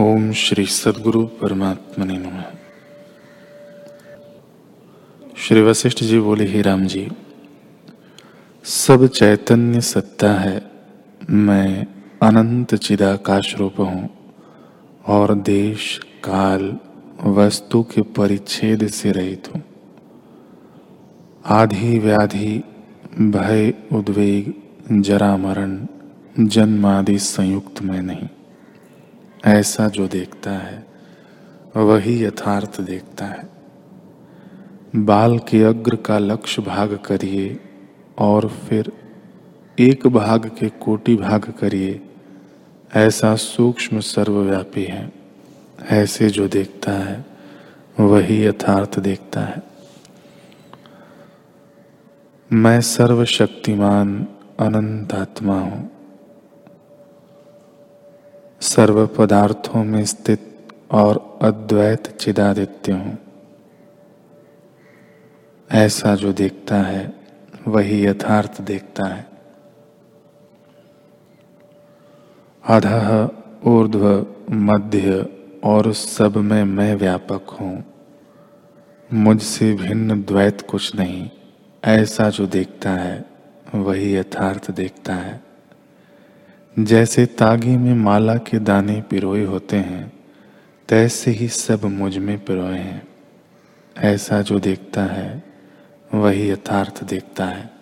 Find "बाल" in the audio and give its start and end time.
34.96-35.38